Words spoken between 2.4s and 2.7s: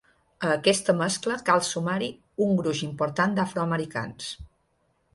un